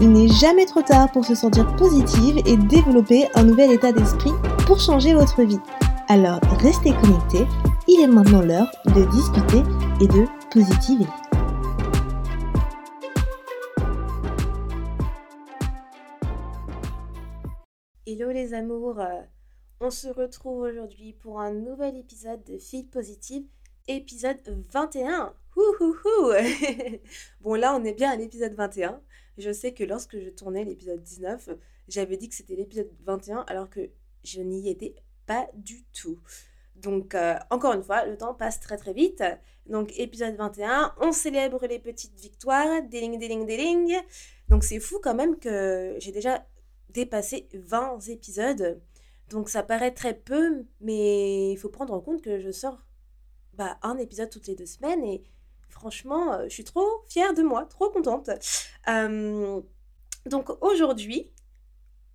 [0.00, 4.30] Il n'est jamais trop tard pour se sentir positive et développer un nouvel état d'esprit
[4.64, 5.58] pour changer votre vie.
[6.06, 7.44] Alors restez connectés,
[7.88, 9.58] il est maintenant l'heure de discuter
[10.00, 11.04] et de positiver.
[18.06, 19.02] Hello les amours,
[19.80, 23.46] on se retrouve aujourd'hui pour un nouvel épisode de Feel Positive,
[23.88, 24.38] épisode
[24.72, 25.34] 21.
[27.40, 29.00] bon là on est bien à l'épisode 21.
[29.38, 31.50] Je sais que lorsque je tournais l'épisode 19,
[31.86, 33.88] j'avais dit que c'était l'épisode 21 alors que
[34.24, 36.18] je n'y étais pas du tout.
[36.74, 39.22] Donc, euh, encore une fois, le temps passe très très vite.
[39.66, 42.82] Donc, épisode 21, on célèbre les petites victoires.
[42.88, 43.96] Déling, déling, déling.
[44.48, 46.44] Donc, c'est fou quand même que j'ai déjà
[46.90, 48.80] dépassé 20 épisodes.
[49.30, 52.78] Donc, ça paraît très peu, mais il faut prendre en compte que je sors
[53.54, 55.04] bah, un épisode toutes les deux semaines.
[55.04, 55.22] Et
[55.68, 58.30] franchement, euh, je suis trop fière de moi, trop contente.
[58.88, 59.60] Euh,
[60.26, 61.30] donc, aujourd'hui,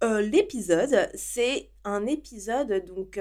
[0.02, 3.12] l'épisode, c'est un épisode donc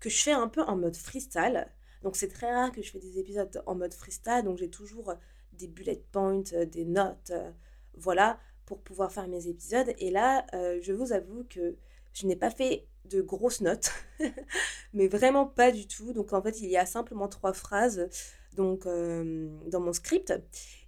[0.00, 1.66] que je fais un peu en mode freestyle.
[2.02, 5.10] Donc c'est très rare que je fais des épisodes en mode freestyle, donc j'ai toujours
[5.10, 5.14] euh,
[5.52, 7.50] des bullet points, euh, des notes, euh,
[7.94, 9.92] voilà, pour pouvoir faire mes épisodes.
[9.98, 11.76] Et là, je vous avoue que
[12.12, 13.90] je n'ai pas fait de grosses notes,
[14.92, 16.12] mais vraiment pas du tout.
[16.12, 18.08] Donc en fait, il y a simplement trois phrases
[18.58, 20.34] donc, dans mon script.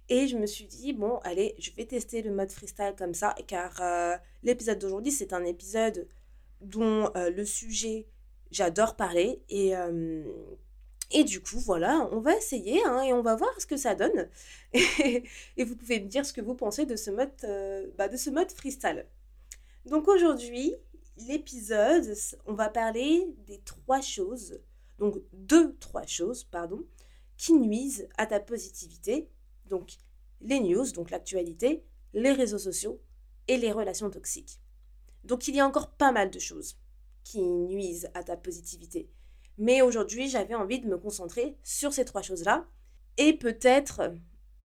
[0.09, 3.33] Et je me suis dit, bon, allez, je vais tester le mode freestyle comme ça,
[3.47, 3.81] car
[4.43, 6.07] l'épisode d'aujourd'hui, c'est un épisode
[6.59, 8.07] dont le sujet
[8.51, 9.71] J'adore parler et,
[11.11, 13.95] et du coup, voilà, on va essayer hein, et on va voir ce que ça
[13.95, 14.27] donne.
[14.73, 17.31] et vous pouvez me dire ce que vous pensez de ce mode,
[17.97, 19.05] bah, de ce mode freestyle.
[19.85, 20.75] Donc aujourd'hui,
[21.27, 22.13] l'épisode,
[22.45, 24.59] on va parler des trois choses,
[24.99, 26.83] donc deux, trois choses, pardon,
[27.41, 29.27] qui nuisent à ta positivité.
[29.65, 29.93] Donc
[30.41, 33.01] les news, donc l'actualité, les réseaux sociaux
[33.47, 34.59] et les relations toxiques.
[35.23, 36.77] Donc il y a encore pas mal de choses
[37.23, 39.09] qui nuisent à ta positivité.
[39.57, 42.67] Mais aujourd'hui, j'avais envie de me concentrer sur ces trois choses-là.
[43.17, 44.13] Et peut-être,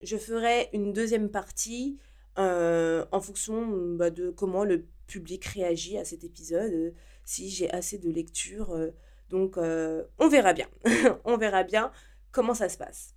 [0.02, 2.00] je ferai une deuxième partie
[2.40, 6.92] euh, en fonction bah, de comment le public réagit à cet épisode, euh,
[7.26, 8.72] si j'ai assez de lecture.
[8.72, 8.90] Euh,
[9.30, 10.68] donc, on verra bien.
[11.26, 11.92] on verra bien
[12.36, 13.16] comment ça se passe.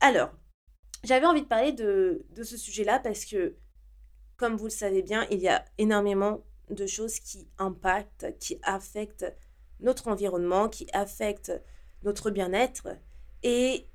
[0.00, 0.34] Alors,
[1.04, 3.56] j'avais envie de parler de, ce sujet-là parce que,
[4.36, 9.32] comme vous le savez bien, il y a énormément de choses qui impactent, qui affectent
[9.78, 11.52] notre environnement, qui affectent
[12.02, 12.88] notre bien-être.
[13.44, 13.88] Et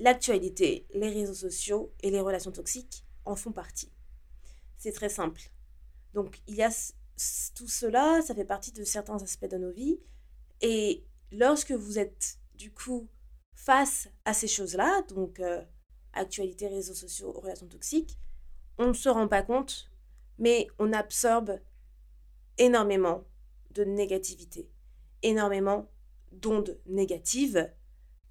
[0.00, 3.92] l'actualité, les réseaux sociaux et les relations toxiques en font partie.
[4.76, 5.40] C'est très simple.
[6.14, 6.70] Donc il y a
[7.54, 10.00] tout cela, ça fait partie de certains aspects de nos vies.
[10.62, 13.08] Et lorsque vous êtes du coup
[13.54, 15.62] face à ces choses-là, donc euh,
[16.12, 18.18] actualité, réseaux sociaux, relations toxiques,
[18.78, 19.90] on ne se rend pas compte,
[20.38, 21.60] mais on absorbe
[22.58, 23.24] énormément
[23.70, 24.70] de négativité,
[25.22, 25.90] énormément
[26.32, 27.70] d'ondes négatives,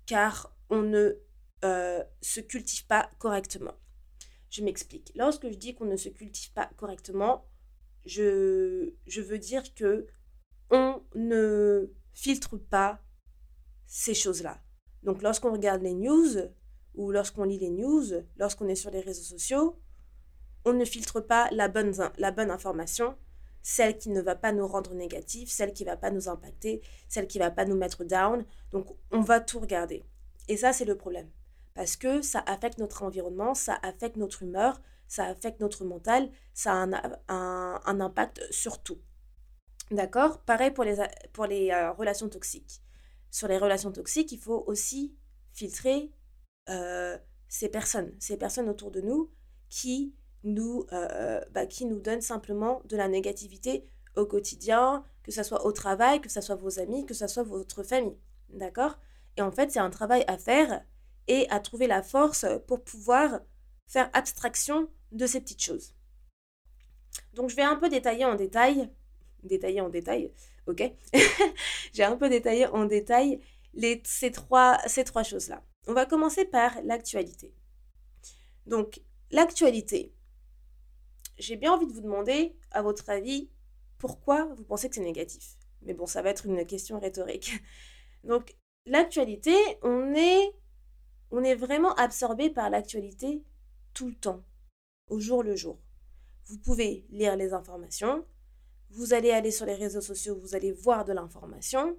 [0.06, 1.14] car on ne
[1.64, 3.76] euh, se cultive pas correctement.
[4.50, 5.12] Je m'explique.
[5.16, 7.46] Lorsque je dis qu'on ne se cultive pas correctement,
[8.06, 10.08] je, je veux dire que
[10.70, 13.02] on ne filtre pas
[13.88, 14.63] ces choses-là.
[15.04, 16.50] Donc lorsqu'on regarde les news
[16.96, 18.04] ou lorsqu'on lit les news,
[18.38, 19.80] lorsqu'on est sur les réseaux sociaux,
[20.66, 23.16] on ne filtre pas la bonne, la bonne information
[23.64, 26.82] celle qui ne va pas nous rendre négatifs, celle qui ne va pas nous impacter,
[27.08, 28.46] celle qui ne va pas nous mettre down.
[28.72, 30.06] Donc, on va tout regarder.
[30.50, 31.32] Et ça, c'est le problème.
[31.74, 36.74] Parce que ça affecte notre environnement, ça affecte notre humeur, ça affecte notre mental, ça
[36.74, 39.00] a un, impact sur tout.
[39.90, 40.40] D'accord?
[40.42, 40.98] Pareil pour les,
[41.32, 42.83] pour les euh, relations toxiques.
[43.34, 45.16] Sur les relations toxiques, il faut aussi
[45.54, 46.12] filtrer
[46.70, 49.32] euh, ces personnes, ces personnes autour de nous
[49.70, 50.14] qui
[50.44, 55.66] nous, euh, bah, qui nous donne simplement de la négativité au quotidien, que ce soit
[55.66, 58.20] au travail, que ce soit vos amis, que ce soit votre famille.
[58.50, 59.00] D'accord?
[59.36, 60.86] Et en fait, c'est un travail à faire
[61.28, 63.42] et à trouver la force pour pouvoir
[63.88, 65.96] faire abstraction de ces petites choses.
[67.34, 68.92] Donc, je vais un peu détailler en détail,
[69.42, 70.32] détailler en détail,
[70.68, 70.84] ok?
[71.94, 73.42] J'ai un peu détaillé en détail
[73.74, 75.64] les, ces trois, ces trois choses-là.
[75.88, 77.54] On va commencer par l'actualité.
[78.66, 79.02] Donc,
[79.32, 80.14] l'actualité,
[81.38, 83.50] j'ai bien envie de vous demander, à votre avis,
[83.98, 85.58] pourquoi vous pensez que c'est négatif?
[85.82, 87.54] Mais bon, ça va être une question rhétorique.
[88.24, 88.56] Donc,
[88.86, 90.56] l'actualité, on est,
[91.32, 93.44] on est vraiment absorbé par l'actualité
[93.94, 94.44] tout le temps,
[95.10, 95.80] au jour le jour.
[96.46, 98.26] Vous pouvez lire les informations,
[98.94, 101.98] vous allez aller sur les réseaux sociaux, vous allez voir de l'information,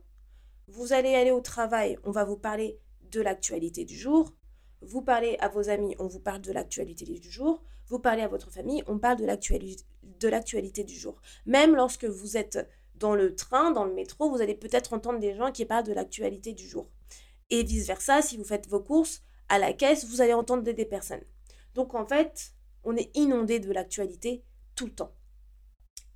[0.69, 2.79] vous allez aller au travail, on va vous parler
[3.11, 4.33] de l'actualité du jour,
[4.81, 8.29] vous parlez à vos amis, on vous parle de l'actualité du jour, vous parlez à
[8.29, 11.21] votre famille, on parle de l'actualité du jour.
[11.47, 15.35] Même lorsque vous êtes dans le train, dans le métro, vous allez peut-être entendre des
[15.35, 16.89] gens qui parlent de l'actualité du jour.
[17.51, 21.25] Et vice-versa, si vous faites vos courses à la caisse, vous allez entendre des, personnes.
[21.75, 22.53] Donc en fait,
[22.85, 24.45] on est inondé de l'actualité
[24.77, 25.13] tout le temps.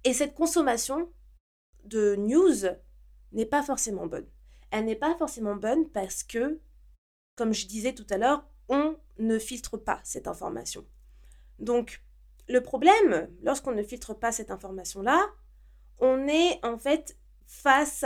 [0.05, 1.13] Et cette consommation
[1.85, 2.67] de news
[3.33, 4.27] n'est pas forcément bonne.
[4.71, 6.61] Elle n'est pas forcément bonne parce que,
[7.37, 10.85] comme je disais tout à l'heure, on ne filtre pas cette information.
[11.59, 12.03] Donc,
[12.49, 15.27] le problème, lorsqu'on ne filtre pas cette information-là,
[15.99, 17.17] on est en fait
[17.47, 18.05] face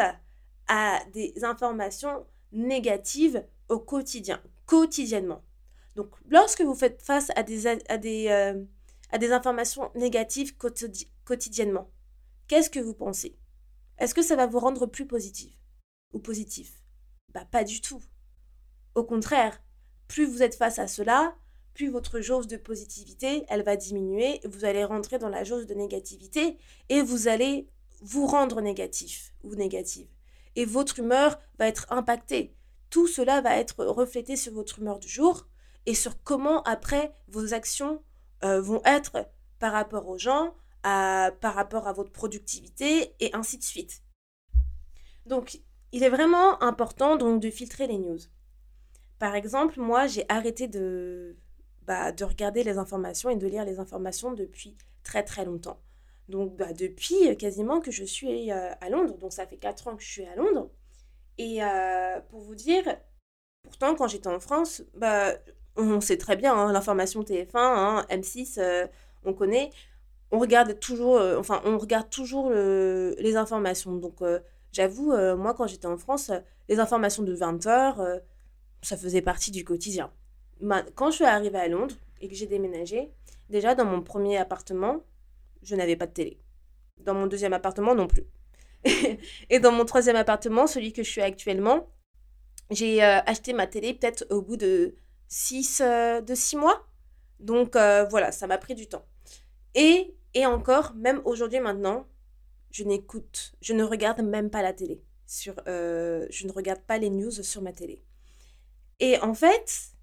[0.68, 5.42] à des informations négatives au quotidien, quotidiennement.
[5.96, 7.66] Donc, lorsque vous faites face à des,
[8.28, 8.64] euh,
[9.12, 11.90] à des informations négatives quotidiennement,
[12.48, 13.38] qu'est-ce que vous pensez?
[13.98, 15.52] Est-ce que ça va vous rendre plus positif
[16.12, 16.82] ou positif?
[17.28, 18.02] Bah, pas du tout.
[18.94, 19.62] Au contraire,
[20.08, 21.36] plus vous êtes face à cela,
[21.74, 25.74] plus votre jauge de positivité, elle va diminuer, vous allez rentrer dans la jauge de
[25.74, 27.68] négativité et vous allez
[28.02, 30.08] vous rendre négatif ou négative.
[30.56, 32.54] Et votre humeur va être impactée.
[32.90, 35.46] Tout cela va être reflété sur votre humeur du jour
[35.86, 38.02] et sur comment après vos actions
[38.44, 39.28] euh, vont être
[39.58, 44.02] par rapport aux gens, par rapport à votre productivité et ainsi de suite.
[45.26, 45.60] Donc,
[45.92, 48.18] il est vraiment important donc de filtrer les news.
[49.18, 51.36] Par exemple, moi, j'ai arrêté de,
[51.86, 55.80] bah, de regarder les informations et de lire les informations depuis très très longtemps.
[56.28, 59.96] Donc, bah, depuis quasiment que je suis euh, à Londres, donc ça fait 4 ans
[59.96, 60.70] que je suis à Londres.
[61.38, 62.84] Et euh, pour vous dire,
[63.62, 65.34] pourtant, quand j'étais en France, bah,
[65.76, 68.86] on sait très bien, hein, l'information TF1, hein, M6, euh,
[69.24, 69.70] on connaît,
[70.30, 73.94] on regarde toujours, enfin, on regarde toujours les informations.
[73.96, 74.20] Donc,
[74.72, 76.30] j'avoue, moi, quand j'étais en France,
[76.70, 78.00] les informations de 20 heures,
[78.80, 80.10] ça faisait partie du quotidien.
[80.94, 83.12] Quand je suis arrivée à Londres et que j'ai déménagé,
[83.50, 85.02] déjà dans mon premier appartement,
[85.62, 86.38] je n'avais pas de télé.
[86.98, 88.24] Dans mon deuxième appartement non plus.
[89.50, 91.88] et dans mon troisième appartement, celui que je suis actuellement,
[92.70, 94.94] j'ai euh, acheté ma télé peut-être au bout de
[95.32, 96.86] six, euh, de six mois.
[97.40, 99.06] Donc euh, voilà, ça m'a pris du temps.
[99.74, 102.06] Et, et encore, même aujourd'hui maintenant,
[102.70, 105.02] je n'écoute, je ne regarde même pas la télé.
[105.26, 108.04] Sur, je ne regarde pas les news sur ma télé.
[109.00, 109.94] Et en fait,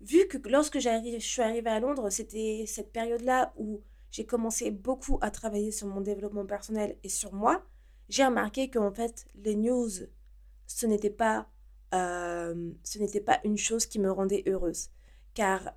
[0.00, 5.18] vu que lorsque je suis arrivée à Londres, c'était cette période-là où j'ai commencé beaucoup
[5.22, 7.64] à travailler sur mon développement personnel et sur moi,
[8.08, 9.90] j'ai remarqué qu'en fait, les news,
[10.66, 11.48] ce n'était pas,
[11.92, 14.90] ce n'était pas une chose qui me rendait heureuse.
[15.34, 15.74] Car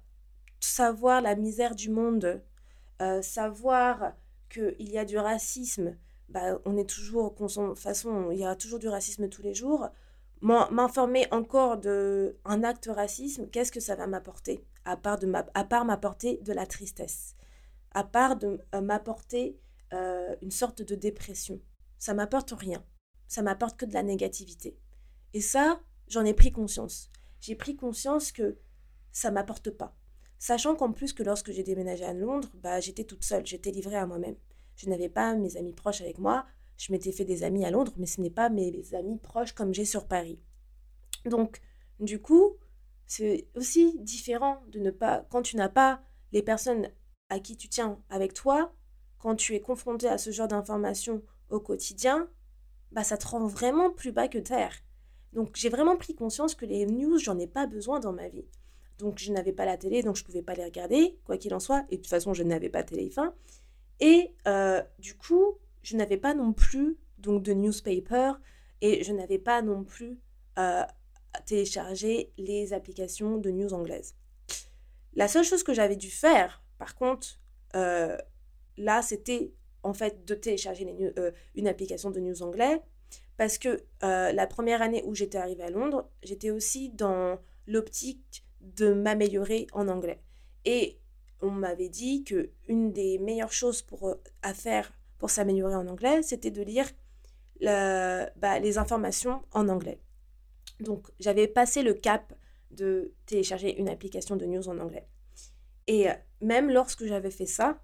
[0.59, 2.41] savoir la misère du monde,
[3.21, 4.13] savoir
[4.49, 5.97] qu'il y a du racisme,
[6.29, 9.89] bah, on est toujours, de façon, il y a toujours du racisme tous les jours
[10.41, 14.63] m'informer encore de un acte racisme, qu'est-ce que ça va m'apporter?
[14.83, 17.35] À part de à part m'apporter de la tristesse,
[17.91, 19.59] à part de euh, m'apporter
[20.41, 21.61] une sorte de dépression.
[21.99, 22.83] Ça m'apporte rien.
[23.29, 24.77] Ça m'apporte que de la négativité.
[25.33, 27.09] Et ça, j'en ai pris conscience.
[27.39, 28.57] J'ai pris conscience que
[29.11, 29.95] ça m'apporte pas.
[30.39, 33.95] Sachant qu'en plus que lorsque j'ai déménagé à Londres, bah, j'étais toute seule, j'étais livrée
[33.95, 34.35] à moi-même.
[34.75, 36.45] Je n'avais pas mes amis proches avec moi,
[36.77, 39.73] je m'étais fait des amis à Londres, mais ce n'est pas mes amis proches comme
[39.73, 40.39] j'ai sur Paris.
[41.25, 41.61] Donc,
[41.99, 42.57] du coup,
[43.07, 46.89] c'est aussi différent de ne pas, quand tu n'as pas les personnes
[47.29, 48.73] à qui tu tiens avec toi,
[49.19, 52.29] quand tu es confronté à ce genre d'informations au quotidien,
[52.91, 54.73] bah ça te rend vraiment plus bas que terre.
[55.35, 58.45] Donc j'ai vraiment pris conscience que les news, j'en ai pas besoin dans ma vie.
[58.97, 61.53] Donc je n'avais pas la télé, donc je ne pouvais pas les regarder, quoi qu'il
[61.53, 61.85] en soit.
[61.89, 63.31] Et de toute façon, je n'avais pas téléphone.
[63.99, 68.31] Et euh, du coup, je n'avais pas non plus donc de newspaper
[68.81, 70.19] et je n'avais pas non plus
[70.57, 70.83] euh,
[71.45, 74.15] téléchargé les applications de news anglaises.
[75.15, 77.39] La seule chose que j'avais dû faire, par contre,
[77.75, 78.17] euh,
[78.77, 82.81] là, c'était en fait de télécharger euh, une application de news anglais
[83.37, 88.93] parce que la première année où j'étais arrivée à Londres, j'étais aussi dans l'optique de
[88.93, 90.21] m'améliorer en anglais.
[90.65, 90.99] Et
[91.41, 96.23] on m'avait dit que une des meilleures choses pour, à faire pour s'améliorer en anglais,
[96.23, 96.89] c'était de lire
[97.61, 100.01] bah, les informations en anglais.
[100.79, 102.33] Donc j'avais passé le cap
[102.71, 105.07] de télécharger une application de news en anglais.
[105.87, 106.07] Et
[106.41, 107.81] même lorsque j'avais fait ça,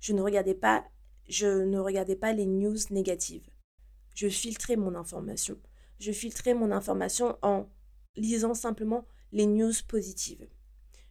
[0.00, 0.84] je ne regardais pas,
[1.28, 3.48] je ne regardais pas les news négatives.
[4.14, 5.58] Je filtrais mon information.
[5.98, 7.68] Je filtrais mon information en
[8.16, 10.46] lisant simplement les news positives.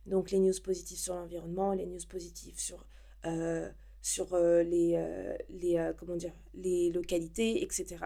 [0.05, 2.85] Donc les news positives sur l'environnement, les news positives sur,
[3.25, 3.69] euh,
[4.01, 7.97] sur euh, les, euh, les, comment dire, les localités, etc.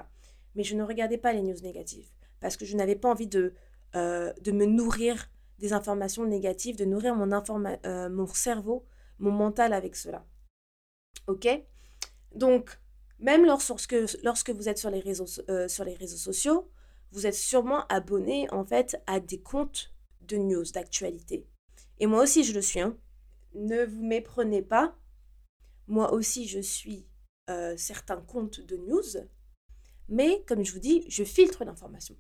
[0.56, 2.10] Mais je ne regardais pas les news négatives
[2.40, 3.54] parce que je n'avais pas envie de,
[3.94, 7.28] de me nourrir des informations négatives, de nourrir mon,
[8.10, 8.86] mon cerveau,
[9.20, 10.26] mon mental avec cela.
[11.28, 11.48] Ok?
[12.36, 12.80] Donc,
[13.24, 15.26] même lorsque, lorsque vous êtes sur les, réseaux,
[15.68, 16.70] sur les réseaux sociaux,
[17.12, 21.48] vous êtes sûrement abonné en fait à des comptes de news, d'actualité.
[22.00, 22.82] Et moi aussi, je le suis.
[22.82, 22.98] Hein.
[23.56, 24.98] Ne vous méprenez pas.
[25.88, 27.08] Moi aussi, je suis
[27.50, 29.28] euh, certains comptes de news.
[30.10, 32.18] Mais comme je vous dis, je filtre l'information.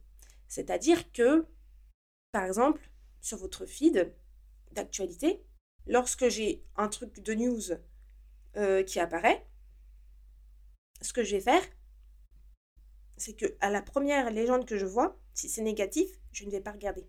[0.47, 1.45] C'est-à-dire que,
[2.31, 4.13] par exemple, sur votre feed
[4.71, 5.43] d'actualité,
[5.85, 7.61] lorsque j'ai un truc de news
[8.55, 9.45] euh, qui apparaît,
[11.03, 11.63] ce que je vais faire,
[13.17, 16.61] c'est que à la première légende que je vois, si c'est négatif, je ne vais
[16.61, 17.07] pas regarder.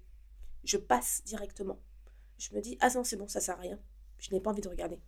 [0.64, 1.80] Je passe directement.
[2.38, 3.80] Je me dis, ah non, c'est bon, ça sert à rien.
[4.18, 5.00] Je n'ai pas envie de regarder.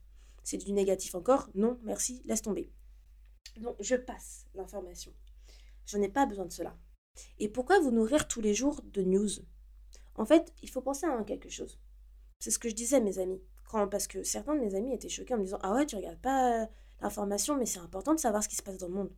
[0.42, 2.70] C'est du négatif encore Non, merci, laisse tomber.
[3.60, 5.12] Donc, je passe l'information.
[5.86, 6.76] Je n'ai pas besoin de cela.
[7.38, 9.30] Et pourquoi vous nourrir tous les jours de news?
[10.14, 11.80] En fait, il faut penser à quelque chose.
[12.38, 13.42] C'est ce que je disais à mes amis.
[13.68, 15.96] Quand, parce que certains de mes amis étaient choqués en me disant Ah ouais, tu
[15.96, 16.68] regardes pas
[17.00, 19.12] l'information, mais c'est important de savoir ce qui se passe dans le monde.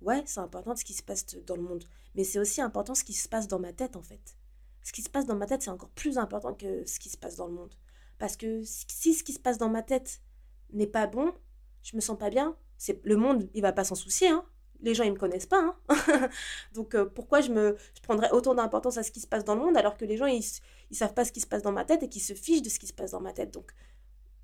[0.00, 1.84] Ouais, c'est important ce qui se passe dans le monde.
[2.14, 4.36] Mais c'est aussi important ce qui se passe dans ma tête, en fait
[4.84, 7.16] ce qui se passe dans ma tête, c'est encore plus important que ce qui se
[7.16, 7.74] passe dans le monde.
[8.18, 10.20] Parce que si ce qui se passe dans ma tête
[10.72, 11.32] n'est pas bon,
[11.82, 12.54] je me sens pas bien,
[13.02, 14.28] le monde, il va pas s'en soucier.
[14.28, 14.44] Hein.
[14.80, 15.74] Les gens, ils me connaissent pas.
[15.88, 16.28] Hein.
[16.74, 19.62] Donc euh, pourquoi je, me, prendrais autant d'importance à ce qui se passe dans le
[19.62, 20.44] monde alors que les gens, ils,
[20.90, 22.68] ils savent pas ce qui se passe dans ma tête et qu'ils se fichent de
[22.68, 23.54] ce qui se passe dans ma tête?
[23.54, 23.72] Donc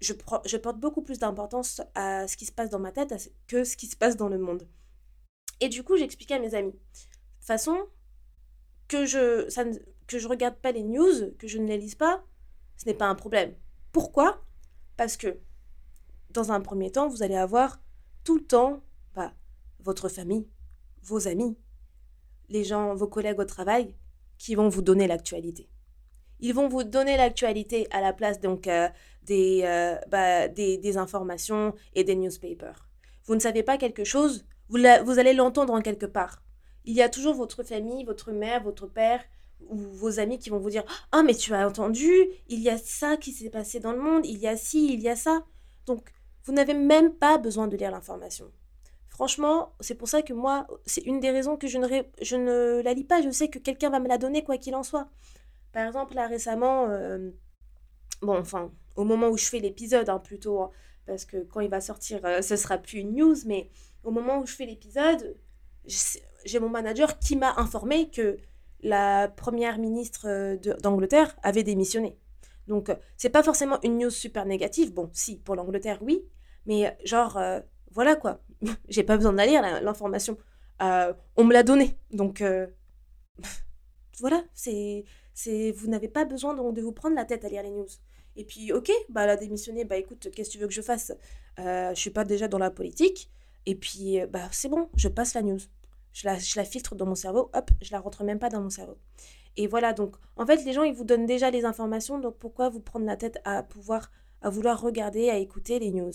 [0.01, 0.13] je,
[0.57, 3.87] porte beaucoup plus d'importance à ce qui se passe dans ma tête que ce qui
[3.87, 4.67] se passe dans le monde.
[5.61, 6.73] Et du coup, j'expliquais à mes amis.
[6.73, 7.77] De façon,
[8.89, 9.65] que je, ça
[10.07, 12.25] que je regarde pas les news, que je ne les lise pas,
[12.77, 13.55] ce n'est pas un problème.
[13.93, 14.43] Pourquoi?
[14.97, 15.39] Parce que
[16.31, 17.81] dans un premier temps, vous allez avoir
[18.25, 18.83] tout le temps
[19.15, 19.33] bah,
[19.81, 20.49] votre famille,
[21.03, 21.57] vos amis,
[22.49, 23.95] les gens, vos collègues au travail
[24.39, 25.69] qui vont vous donner l'actualité.
[26.41, 28.89] Ils vont vous donner l'actualité à la place donc euh,
[29.23, 32.89] des, euh, bah, des, informations et des newspapers.
[33.25, 36.43] Vous ne savez pas quelque chose, vous, vous allez l'entendre en quelque part.
[36.85, 39.23] Il y a toujours votre famille, votre mère, votre père
[39.69, 42.11] ou vos amis qui vont vous dire Ah, mais tu as entendu,
[42.49, 45.01] il y a ça qui s'est passé dans le monde, il y a ci, il
[45.01, 45.45] y a ça.
[45.87, 46.13] Donc,
[46.45, 48.51] vous n'avez même pas besoin de lire l'information.
[49.09, 51.87] Franchement, c'est pour ça que moi, c'est une des raisons que je ne,
[52.23, 53.21] je ne la lis pas.
[53.21, 55.09] Je sais que quelqu'un va me la donner, quoi qu'il en soit.
[55.73, 57.31] Par exemple, là récemment, euh,
[58.23, 60.71] bon, enfin, au moment où je fais l'épisode, hein, plutôt, hein,
[61.07, 63.71] parce que quand il va sortir, euh, ce sera plus une news, mais
[64.05, 65.37] au moment où je fais l'épisode,
[66.45, 68.37] j'ai mon manager qui m'a informé que
[68.83, 72.17] la première ministre euh, d'Angleterre avait démissionné.
[72.67, 74.95] Donc, euh, c'est pas forcément une news super négative.
[74.95, 76.25] Bon, si, pour l'Angleterre, oui.
[76.67, 77.41] Mais genre,
[77.91, 78.43] voilà quoi.
[78.89, 80.37] J'ai pas besoin d'aller lire l'information.
[80.79, 81.99] on me l'a donné.
[82.13, 82.45] Donc,
[84.21, 84.45] voilà.
[84.55, 85.05] C'est,
[85.43, 87.87] c'est, vous n'avez pas besoin de, de, vous prendre la tête à lire les news.
[88.37, 89.85] Et puis, ok, bah, elle a démissionné.
[89.85, 91.13] Bah, écoute, qu'est-ce que tu veux que je fasse?
[91.59, 93.31] Je suis pas déjà dans la politique.
[93.67, 95.61] Et puis, bah, c'est bon, je passe la news.
[96.13, 98.99] Je la, filtre dans mon cerveau, hop, je la rentre même pas dans mon cerveau.
[99.57, 102.69] Et voilà, donc en fait, les gens, ils vous donnent déjà les informations, donc pourquoi
[102.69, 104.11] vous prendre la tête à pouvoir,
[104.43, 106.13] à vouloir regarder, à écouter les news?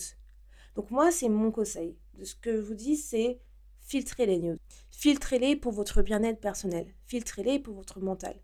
[0.74, 1.96] Donc moi, c'est mon conseil.
[2.14, 3.40] De ce que je vous dis, c'est
[3.80, 4.58] filtrer les news.
[4.90, 6.92] Filtrez-les pour votre bien-être personnel.
[7.06, 8.36] Filtrez-les pour votre mental.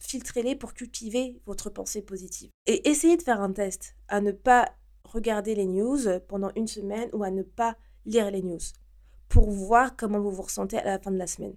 [0.00, 2.50] Filtrez-les pour cultiver votre pensée positive.
[2.66, 4.72] Et essayez de faire un test à ne pas
[5.04, 8.58] regarder les news pendant une semaine ou à ne pas lire les news
[9.28, 11.56] pour voir comment vous vous ressentez à la fin de la semaine,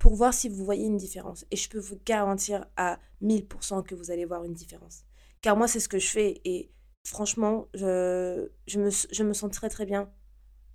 [0.00, 1.46] pour voir si vous voyez une différence.
[1.52, 5.04] Et je peux vous garantir à 1000% que vous allez voir une différence.
[5.40, 6.72] Car moi, c'est ce que je fais et
[7.04, 10.10] franchement, je, je, me, je me, sens très très bien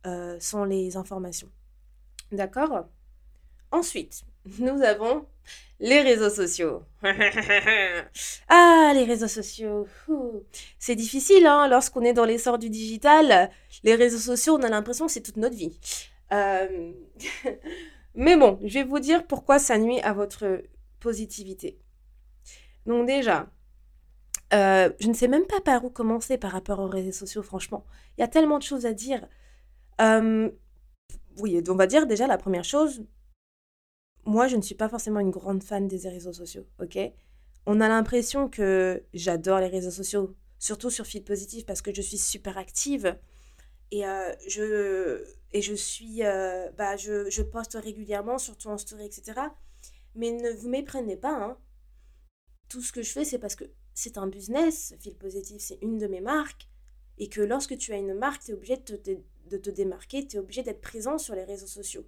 [0.05, 1.49] euh, sans les informations.
[2.31, 2.87] D'accord?
[3.71, 4.23] Ensuite,
[4.59, 5.25] nous avons
[5.79, 6.83] les réseaux sociaux.
[8.49, 9.87] ah, les réseaux sociaux.
[10.79, 13.51] C'est difficile, hein, lorsqu'on est dans l'essor du digital.
[13.83, 15.79] Les réseaux sociaux, on a l'impression que c'est toute notre vie.
[16.33, 16.91] Euh,
[18.15, 20.61] mais bon, je vais vous dire pourquoi ça nuit à votre
[20.99, 21.79] positivité.
[22.85, 23.47] Donc déjà,
[24.53, 27.85] euh, je ne sais même pas par où commencer par rapport aux réseaux sociaux, franchement.
[28.17, 29.27] Il y a tellement de choses à dire.
[30.01, 30.49] Euh,
[31.39, 33.03] oui, on va dire déjà la première chose.
[34.27, 36.99] Moi, je ne suis pas forcément une grande fan des réseaux sociaux, ok?
[37.65, 42.01] On a l'impression que j'adore les réseaux sociaux, surtout sur Feed Positif parce que je
[42.01, 43.17] suis super active
[43.91, 46.23] Et, euh, je, suis.
[46.25, 49.41] euh, bah, je poste régulièrement, surtout en story, etc.
[50.15, 51.57] Mais ne vous méprenez pas, hein.
[52.69, 54.95] Tout ce que je fais, c'est parce que c'est un business.
[54.99, 56.69] Fil Positif, c'est une de mes marques.
[57.17, 59.11] Et que lorsque tu as une marque, tu es obligé de te,
[59.49, 62.05] de te démarquer, tu es obligé d'être présent sur les réseaux sociaux.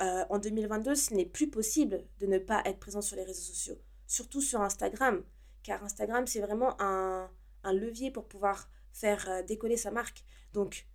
[0.00, 3.42] Euh, en 2022, ce n'est plus possible de ne pas être présent sur les réseaux
[3.42, 5.24] sociaux, surtout sur Instagram,
[5.62, 7.28] car Instagram, c'est vraiment un,
[7.64, 10.24] levier pour pouvoir faire euh, décoller sa marque.
[10.54, 10.86] Donc,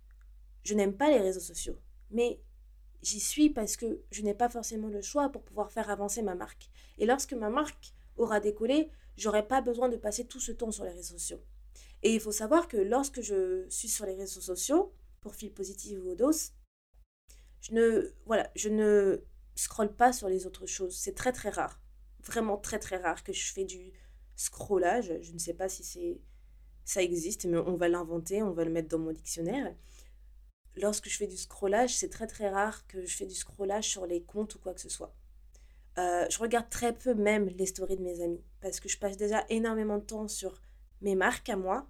[0.64, 1.78] je n'aime pas les réseaux sociaux,
[2.10, 2.40] mais
[3.02, 6.34] j'y suis parce que je n'ai pas forcément le choix pour pouvoir faire avancer ma
[6.34, 6.70] marque.
[6.98, 10.84] Et lorsque ma marque aura décollé, j'aurai pas besoin de passer tout ce temps sur
[10.84, 11.40] les réseaux sociaux.
[12.02, 15.98] Et il faut savoir que lorsque je suis sur les réseaux sociaux, pour fil positif
[16.02, 16.52] ou Odos,
[17.64, 20.94] je ne, voilà, je ne scrolle pas sur les autres choses.
[20.96, 21.80] C'est très très rare.
[22.22, 23.92] Vraiment très très rare que je fais du
[24.36, 25.12] scrollage.
[25.22, 26.20] Je ne sais pas si c'est
[26.84, 29.74] ça existe, mais on va l'inventer, on va le mettre dans mon dictionnaire.
[30.76, 34.04] Lorsque je fais du scrollage, c'est très très rare que je fais du scrollage sur
[34.04, 35.14] les comptes ou quoi que ce soit.
[35.96, 39.16] Euh, je regarde très peu même les stories de mes amis parce que je passe
[39.16, 40.60] déjà énormément de temps sur
[41.00, 41.88] mes marques à moi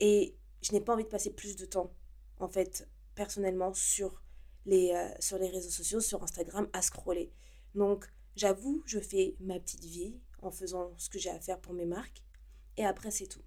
[0.00, 1.92] et je n'ai pas envie de passer plus de temps
[2.38, 4.22] en fait personnellement sur
[4.66, 7.32] les, euh, sur les réseaux sociaux, sur Instagram à scroller.
[7.74, 11.72] Donc j'avoue, je fais ma petite vie en faisant ce que j'ai à faire pour
[11.72, 12.22] mes marques
[12.76, 13.42] et après c'est tout.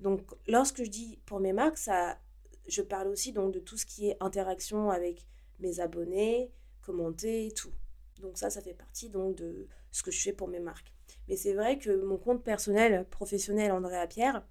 [0.00, 2.18] Donc lorsque je dis pour mes marques, ça,
[2.66, 5.26] je parle aussi donc de tout ce qui est interaction avec
[5.60, 6.50] mes abonnés,
[6.82, 7.72] commenter tout.
[8.20, 10.92] Donc ça, ça fait partie donc de ce que je fais pour mes marques.
[11.28, 14.46] Mais c'est vrai que mon compte personnel, professionnel Andrea Pierre,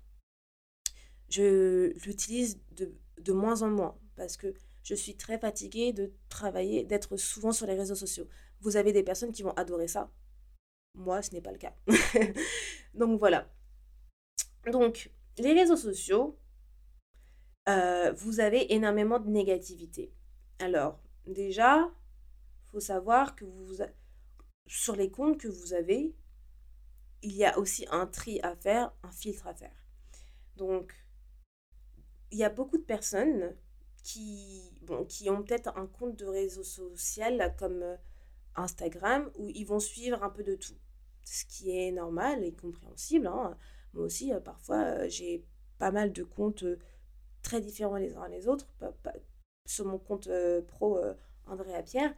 [1.30, 2.92] je l'utilise de,
[3.22, 4.54] de moins en moins parce que
[4.90, 8.28] je suis très fatiguée de travailler, d'être souvent sur les réseaux sociaux.
[8.60, 10.12] Vous avez des personnes qui vont adorer ça.
[10.96, 11.76] Moi, ce n'est pas le cas.
[12.96, 13.48] Donc voilà.
[14.72, 16.40] Donc, les réseaux sociaux,
[17.70, 20.12] euh, vous avez énormément de négativité.
[20.58, 21.88] Alors, déjà,
[22.72, 23.84] faut savoir que vous,
[24.66, 26.16] sur les comptes que vous avez,
[27.22, 29.86] il y a aussi un tri à faire, un filtre à faire.
[30.56, 30.96] Donc,
[32.32, 33.56] il y a beaucoup de personnes
[34.04, 37.96] qui, bon, qui ont peut-être un compte de réseau social comme euh,
[38.56, 40.76] Instagram où ils vont suivre un peu de tout.
[41.24, 43.28] Ce qui est normal et compréhensible.
[43.28, 43.58] hein.
[43.94, 45.46] Moi aussi, euh, parfois, euh, j'ai
[45.78, 46.66] pas mal de comptes
[47.42, 48.68] très différents les uns les autres.
[48.80, 49.14] pas- pas-
[49.66, 50.28] sur mon compte
[50.68, 51.14] pro euh,
[51.46, 52.16] Andrea Pierre,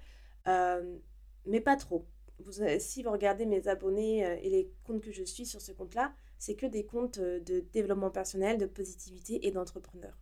[1.45, 2.05] mais pas trop.
[2.39, 6.13] Vous, si vous regardez mes abonnés et les comptes que je suis sur ce compte-là,
[6.39, 10.17] c'est que des comptes de développement personnel, de positivité et d'entrepreneur.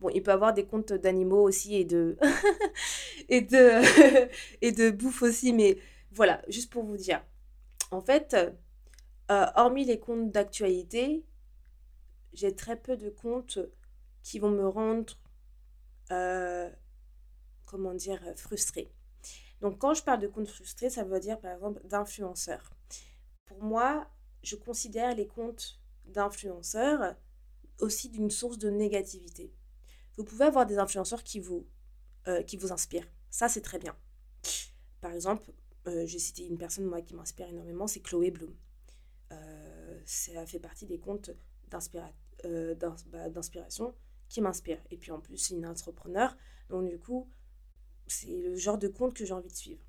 [0.00, 2.16] Bon, il peut avoir des comptes d'animaux aussi et de
[3.28, 4.28] et de
[4.62, 5.78] et de bouffe aussi, mais
[6.12, 7.22] voilà, juste pour vous dire.
[7.90, 8.36] En fait,
[9.30, 11.24] euh, hormis les comptes d'actualité,
[12.32, 13.58] j'ai très peu de comptes
[14.22, 15.14] qui vont me rendre,
[16.12, 16.70] euh,
[17.66, 18.92] comment dire, frustrée.
[19.60, 22.70] Donc, quand je parle de comptes frustrés, ça veut dire par exemple d'influenceurs.
[23.46, 24.06] Pour moi,
[24.42, 27.16] je considère les comptes d'influenceurs
[27.80, 29.52] aussi d'une source de négativité.
[30.18, 31.64] Vous pouvez avoir des influenceurs qui vous,
[32.26, 33.06] euh, qui vous inspirent.
[33.30, 33.96] Ça, c'est très bien.
[35.00, 35.48] Par exemple,
[35.86, 38.52] euh, j'ai cité une personne moi qui m'inspire énormément, c'est Chloé Bloom.
[39.30, 41.30] Euh, ça fait partie des comptes
[41.70, 43.94] bah, d'inspiration
[44.28, 44.82] qui m'inspirent.
[44.90, 46.36] Et puis en plus, c'est une entrepreneur.
[46.68, 47.30] Donc du coup,
[48.08, 49.84] c'est le genre de compte que j'ai envie de suivre.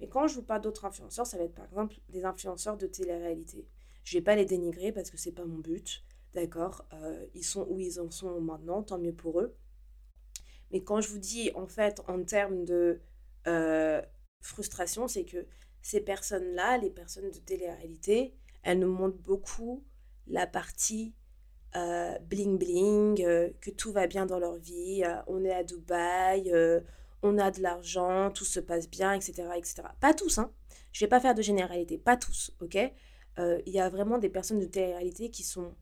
[0.00, 2.86] Mais quand je vous parle d'autres influenceurs, ça va être par exemple des influenceurs de
[2.86, 3.68] télé-réalité.
[4.02, 6.86] Je vais pas les dénigrer parce que c'est pas mon but, d'accord
[7.34, 9.54] Ils sont où ils en sont maintenant, tant mieux pour eux.
[10.74, 13.00] Mais quand je vous dis en fait en termes de
[13.46, 14.02] euh,
[14.40, 15.46] frustration, c'est que
[15.82, 18.34] ces personnes-là, les personnes de télé-réalité,
[18.64, 19.84] elles nous montrent beaucoup
[20.26, 21.14] la partie
[21.76, 26.52] euh, bling bling, euh, que tout va bien dans leur vie, on est à Dubaï,
[27.22, 29.82] on a de l'argent, tout se passe bien, etc., etc.
[30.00, 30.50] Pas tous, hein.
[30.90, 32.76] Je vais pas faire de généralité, pas tous, ok?
[33.38, 35.72] Il y a vraiment des personnes de télé-réalité qui sont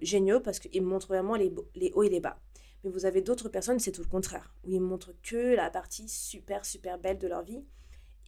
[0.00, 2.40] géniaux parce qu'ils montrent vraiment les hauts et les bas.
[2.86, 6.08] Mais vous avez d'autres personnes, c'est tout le contraire, où ils montrent que la partie
[6.08, 7.64] super, super belle de leur vie.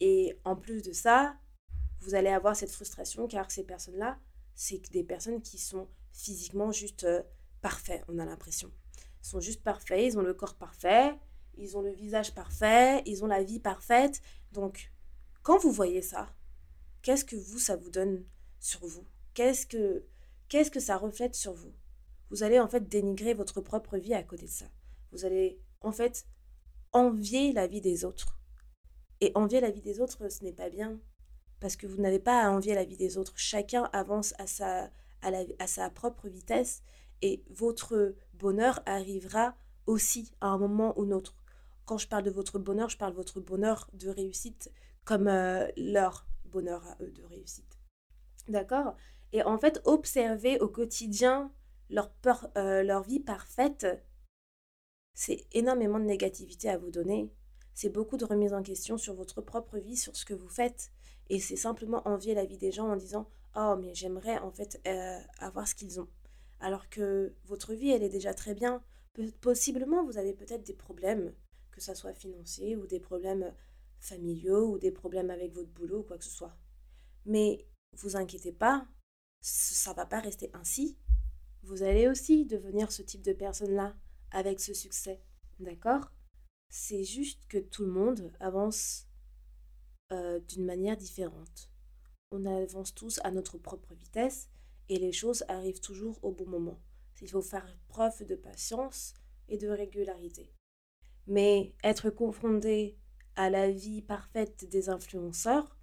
[0.01, 1.33] Et en plus de ça,
[2.01, 4.19] vous allez avoir cette frustration car ces personnes-là,
[4.55, 7.21] c'est des personnes qui sont physiquement juste euh,
[7.61, 8.69] parfaits, on a l'impression.
[9.23, 11.15] Ils sont juste parfaits, ils ont le corps parfait,
[11.57, 14.21] ils ont le visage parfait, ils ont la vie parfaite.
[14.51, 14.91] Donc,
[15.41, 16.27] quand vous voyez ça,
[17.01, 18.25] qu'est-ce que vous, ça vous donne
[18.59, 19.05] sur vous?
[19.33, 20.03] Qu'est-ce que,
[20.49, 21.71] qu'est-ce que ça reflète sur vous?
[22.29, 24.65] Vous allez en fait dénigrer votre propre vie à côté de ça.
[25.11, 26.25] Vous allez en fait
[26.91, 28.39] envier la vie des autres.
[29.21, 30.99] Et envier la vie des autres, ce n'est pas bien.
[31.59, 33.33] Parce que vous n'avez pas à envier la vie des autres.
[33.35, 36.81] Chacun avance à sa, à la- à sa propre vitesse
[37.21, 39.55] et votre bonheur arrivera
[39.87, 41.35] aussi à un moment ou autre.
[41.85, 44.71] Quand je parle de votre bonheur, je parle de votre bonheur de réussite
[45.03, 47.79] comme euh, leur bonheur à eux de réussite.
[48.47, 48.95] D'accord?
[49.33, 51.51] Et en fait, observer au quotidien
[51.89, 53.87] leur, peur, euh, leur vie parfaite,
[55.13, 57.31] c'est énormément de négativité à vous donner.
[57.73, 60.91] C'est beaucoup de remise en question sur votre propre vie, sur ce que vous faites.
[61.29, 64.79] Et c'est simplement envier la vie des gens en disant Oh, mais j'aimerais en fait
[64.87, 66.07] euh, avoir ce qu'ils ont.
[66.59, 68.83] Alors que votre vie, elle est déjà très bien.
[69.41, 71.33] Possiblement, vous avez peut-être des problèmes,
[71.71, 73.53] que ce soit financiers ou des problèmes
[73.99, 76.55] familiaux ou des problèmes avec votre boulot ou quoi que ce soit.
[77.25, 78.87] Mais vous inquiétez pas,
[79.41, 80.97] ça va pas rester ainsi.
[81.63, 83.95] Vous allez aussi devenir ce type de personne-là
[84.31, 85.21] avec ce succès.
[85.59, 86.11] D'accord?
[86.69, 89.07] C'est juste que tout le monde avance
[90.11, 91.69] euh, d'une manière différente.
[92.31, 94.49] On avance tous à notre propre vitesse
[94.87, 96.79] et les choses arrivent toujours au bon moment.
[97.21, 99.13] Il faut faire preuve de patience
[99.47, 100.53] et de régularité.
[101.27, 102.97] Mais être confronté
[103.35, 105.77] à la vie parfaite des influenceurs,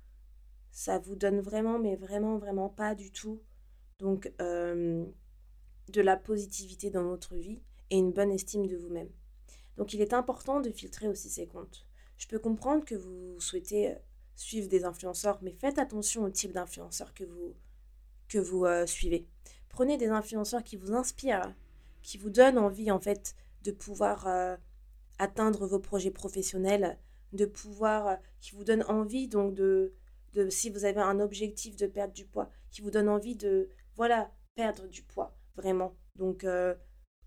[0.71, 3.43] ça vous donne vraiment, mais vraiment, vraiment pas du tout.
[3.99, 5.05] Donc, euh,
[5.89, 9.11] de la positivité dans votre vie et une bonne estime de vous-même.
[9.77, 11.87] Donc, il est important de filtrer aussi ces comptes.
[12.17, 13.95] Je peux comprendre que vous souhaitez euh,
[14.35, 17.55] suivre des influenceurs, mais faites attention au type d'influenceurs que vous,
[18.29, 19.29] que vous euh, suivez.
[19.69, 21.55] Prenez des influenceurs qui vous inspirent,
[22.03, 24.27] qui vous donnent envie, en fait, de pouvoir
[25.19, 26.99] atteindre vos projets professionnels
[27.33, 29.95] de pouvoir, euh, qui vous donne envie, donc de,
[30.33, 33.69] de, si vous avez un objectif de perdre du poids, qui vous donne envie de,
[33.95, 35.95] voilà, perdre du poids, vraiment.
[36.17, 36.75] Donc, euh,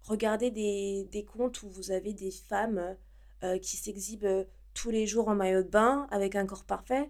[0.04, 2.96] regardez des, des, comptes où vous avez des femmes
[3.44, 7.10] euh, qui s'exhibent tous les jours en maillot de bain avec un corps parfait.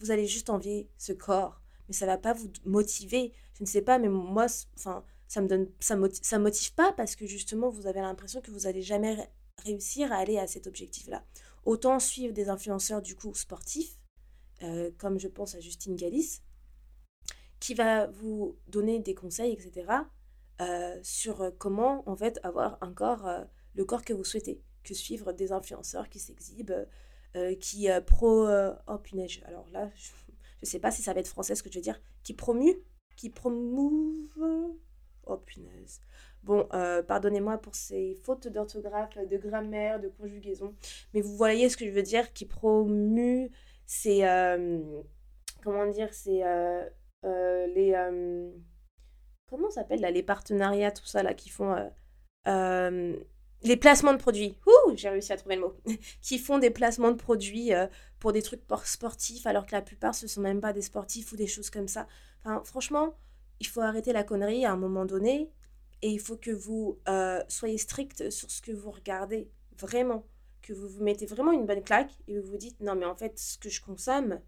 [0.00, 3.32] vous allez juste envier ce corps, mais ça va pas vous motiver.
[3.54, 6.92] Je ne sais pas, mais moi, enfin, ça me donne, ça motive, ça motive pas
[6.92, 9.16] parce que justement, vous avez l'impression que vous allez jamais
[9.64, 11.24] réussir à aller à cet objectif-là.
[11.64, 13.98] Autant suivre des influenceurs du coup sportifs,
[14.62, 16.40] euh, comme je pense à Justine Galis,
[17.60, 19.86] qui va vous donner des conseils, etc.,
[20.60, 23.44] euh, sur comment en fait avoir un corps, euh,
[23.74, 26.86] le corps que vous souhaitez, que suivre des influenceurs qui s'exhibent,
[27.60, 28.48] qui pro...
[28.88, 30.10] oh punaise, alors là, je
[30.62, 32.74] ne sais pas si ça va être français ce que je veux dire, qui promue,
[33.16, 34.74] qui promouve...
[35.26, 36.00] Oh punaise.
[36.42, 40.74] Bon, euh, pardonnez-moi pour ces fautes d'orthographe, de grammaire, de conjugaison,
[41.12, 43.50] mais vous voyez ce que je veux dire, qui promue
[43.84, 45.02] c'est euh,
[45.62, 46.88] comment dire, c'est euh,
[47.24, 47.92] les...
[49.48, 51.74] comment ça s'appelle là, les partenariats, tout ça là, qui font...
[52.46, 54.58] les placements de produits.
[54.66, 55.76] Ouh, j'ai réussi à trouver le mot.
[56.22, 57.72] qui font des placements de produits
[58.18, 61.36] pour des trucs sportifs, alors que la plupart, ce sont même pas des sportifs ou
[61.36, 62.06] des choses comme ça.
[62.64, 63.14] Franchement,
[63.60, 65.50] il faut arrêter la connerie à un moment donné
[66.02, 70.26] et il faut que vous euh, soyez strict sur ce que vous regardez, vraiment.
[70.62, 73.14] Que vous vous mettez vraiment une bonne claque et vous vous dites non, mais en
[73.14, 74.40] fait, ce que je consomme,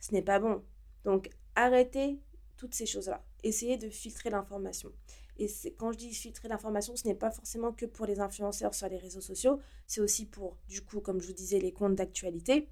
[0.00, 0.62] ce n'est pas bon.
[1.04, 1.30] Donc,
[1.64, 2.18] arrêtez
[2.56, 3.24] toutes ces choses-là.
[3.42, 4.92] Essayez de filtrer l'information.
[5.38, 8.88] Et quand je dis filtrer l'information, ce n'est pas forcément que pour les influenceurs sur
[8.88, 12.68] les réseaux sociaux, c'est aussi pour, du coup, comme je vous disais, les comptes d'actualité.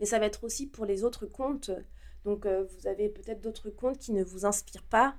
[0.00, 1.70] Mais ça va être aussi pour les autres comptes.
[2.24, 5.16] Donc, euh, vous avez peut-être d'autres comptes qui ne vous inspirent pas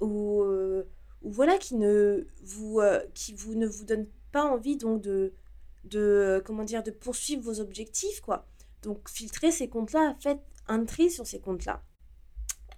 [0.00, 0.84] ou euh,
[1.22, 5.32] voilà qui ne vous euh, qui vous ne vous donne pas envie donc de
[5.84, 8.46] de comment dire de poursuivre vos objectifs quoi.
[8.82, 11.82] Donc filtrez ces comptes-là, faites un tri sur ces comptes-là.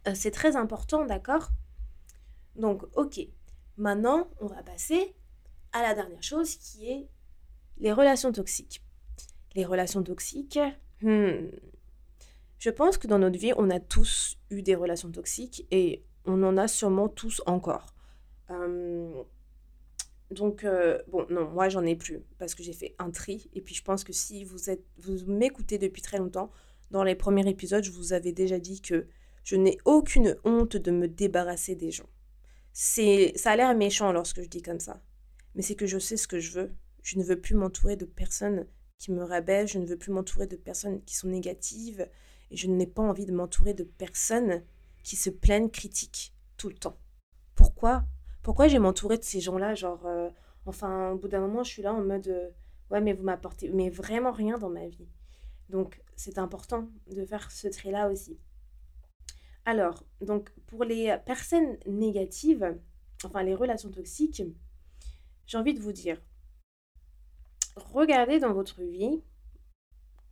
[0.09, 1.51] Euh, c'est très important, d'accord?
[2.57, 3.21] Donc OK.
[3.77, 5.15] Maintenant, on va passer
[5.73, 7.09] à la dernière chose qui est
[7.79, 8.83] les relations toxiques.
[9.55, 10.59] Les relations toxiques,
[11.03, 11.49] hmm.
[12.59, 16.43] je pense que dans notre vie, on a tous eu des relations toxiques et on
[16.43, 17.95] en a sûrement tous encore
[20.31, 20.67] donc,
[21.09, 23.51] bon, non, moi, j'en ai plus parce que j'ai fait un tri.
[23.55, 24.59] Et puis, je pense que si vous,
[24.99, 26.51] vous m'écoutez depuis très longtemps,
[26.91, 29.07] dans les premiers épisodes, je vous avais déjà dit que
[29.49, 32.11] je n'ai aucune honte de me débarrasser des gens.
[32.75, 35.01] C'est, ça a l'air méchant lorsque je dis comme ça.
[35.55, 36.75] Mais c'est que je sais ce que je veux.
[37.03, 38.67] Je ne veux plus m'entourer de personnes
[38.99, 39.73] qui me rabaissent.
[39.73, 42.07] Je ne veux plus m'entourer de personnes qui sont négatives.
[42.51, 44.63] Et je n'ai pas envie de m'entourer de personnes
[45.03, 46.99] qui se plaignent, critiquent tout le temps.
[47.55, 48.05] Pourquoi?
[48.43, 49.75] Pourquoi j'ai m'entourer de ces gens-là?
[49.75, 50.29] Genre, euh,
[50.67, 52.51] enfin, au bout d'un moment, je suis là en mode, euh,
[52.91, 55.09] ouais, mais vous m'apportez, mais vraiment rien dans ma vie.
[55.71, 58.39] Donc, c'est important de faire ce trait-là aussi.
[59.69, 62.81] Alors, donc, pour les personnes négatives,
[63.23, 64.43] enfin, les relations toxiques,
[65.47, 66.23] j'ai envie de vous dire,
[67.77, 69.23] regardez dans votre vie,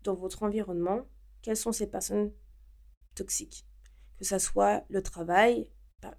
[0.05, 1.07] dans votre environnement,
[1.42, 2.33] quelles sont ces personnes
[3.14, 3.66] toxiques.
[4.16, 5.70] Que ça soit le travail,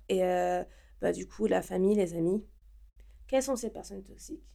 [0.09, 0.63] et, euh,
[1.01, 2.45] bah, du coup, la famille, les amis.
[3.25, 4.45] Quelles sont ces personnes toxiques?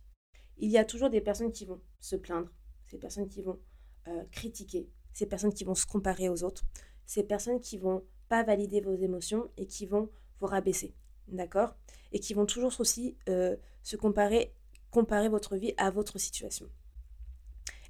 [0.58, 2.52] Il y a toujours des personnes qui vont se plaindre,
[2.86, 3.58] ces personnes qui vont
[4.06, 6.62] euh, critiquer, ces personnes qui vont se comparer aux autres,
[7.06, 10.08] ces personnes qui vont pas valider vos émotions et qui vont
[10.40, 10.94] vous rabaisser,
[11.28, 11.76] d'accord?
[12.12, 14.54] Et qui vont toujours aussi euh, se comparer,
[14.90, 16.66] comparer votre vie à votre situation.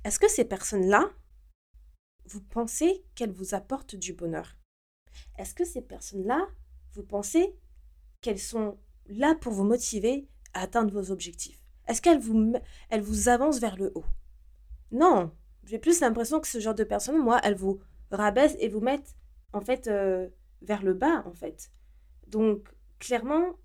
[0.03, 1.09] Est-ce que ces personnes-là,
[2.25, 4.57] vous pensez qu'elles vous apportent du bonheur?
[5.39, 6.49] Est-ce que ces personnes-là,
[6.95, 7.55] vous pensez
[8.21, 11.63] qu'elles sont là pour vous motiver à atteindre vos objectifs?
[11.87, 12.55] Est-ce qu'elles vous,
[12.91, 14.07] elles vous avancent vers le haut?
[14.91, 15.31] Non,
[15.63, 19.15] j'ai plus l'impression que ce genre de personnes, moi, elles vous rabaissent et vous mettent
[19.53, 20.29] en fait euh,
[20.63, 21.71] vers le bas en fait.
[22.27, 23.59] Donc clairement,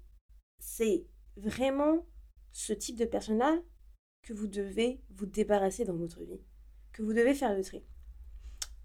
[0.60, 2.06] c'est vraiment
[2.52, 3.62] ce type de personne-là
[4.24, 6.42] que vous devez vous débarrasser dans votre vie,
[6.92, 7.84] que vous devez faire le tri.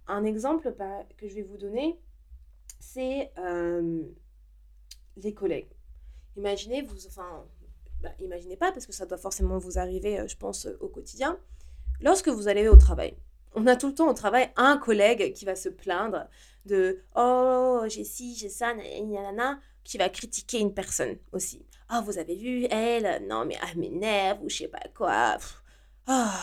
[0.06, 0.74] Un exemple
[1.16, 1.98] que je vais vous donner,
[2.80, 4.02] c'est euh,
[5.16, 5.70] les collègues.
[6.36, 7.44] Imaginez, vous, enfin,
[8.00, 11.38] bah, imaginez pas parce que ça doit forcément vous arriver, euh, je pense, au quotidien.
[12.00, 13.16] Lorsque vous allez au travail,
[13.54, 16.28] on a tout le temps au travail un collègue qui va se plaindre
[16.66, 22.18] de oh j'ai ci j'ai ça nanana qui va critiquer une personne aussi oh vous
[22.18, 25.38] avez vu elle non mais elle m'énerve ou je sais pas quoi
[26.06, 26.38] ah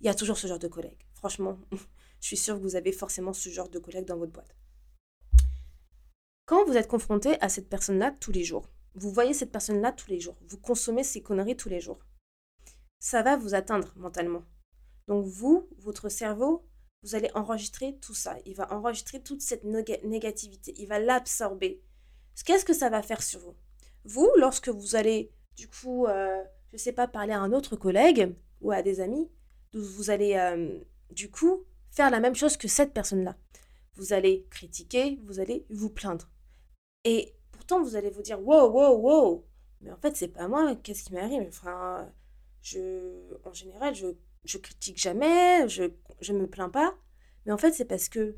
[0.00, 1.58] il y a toujours ce genre de collègue franchement
[2.20, 4.54] je suis sûre que vous avez forcément ce genre de collègue dans votre boîte.
[6.46, 9.80] Quand vous êtes confronté à cette personne là tous les jours vous voyez cette personne
[9.80, 12.00] là tous les jours vous consommez ces conneries tous les jours
[12.98, 14.44] ça va vous atteindre mentalement.
[15.08, 16.69] Donc vous votre cerveau
[17.02, 18.36] vous allez enregistrer tout ça.
[18.44, 20.74] Il va enregistrer toute cette négativité.
[20.76, 21.80] Il va l'absorber.
[22.44, 23.54] Qu'est-ce que ça va faire sur vous?
[24.04, 27.76] Vous, lorsque vous allez, du coup, euh, je ne sais pas, parler à un autre
[27.76, 29.28] collègue ou à des amis,
[29.72, 30.78] vous allez, euh,
[31.10, 33.36] du coup, faire la même chose que cette personne-là.
[33.94, 36.28] Vous allez critiquer, vous allez vous plaindre.
[37.04, 39.46] Et pourtant, vous allez vous dire, wow, wow, wow.
[39.80, 41.46] Mais en fait, c'est pas moi, qu'est-ce qui m'arrive?
[41.48, 42.10] Enfin,
[42.62, 44.08] je, en général, je
[44.44, 45.82] je critique jamais, je
[46.32, 46.94] ne me plains pas.
[47.44, 48.36] Mais en fait, c'est parce que